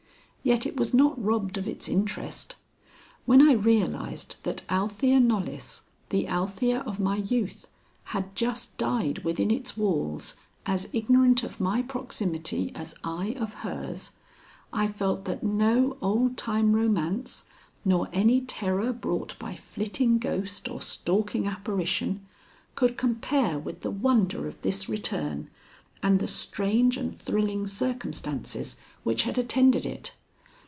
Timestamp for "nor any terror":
17.85-18.91